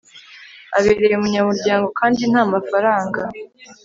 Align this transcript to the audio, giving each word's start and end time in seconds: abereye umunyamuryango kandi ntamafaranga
abereye 0.77 1.13
umunyamuryango 1.17 1.87
kandi 1.99 2.21
ntamafaranga 2.31 3.21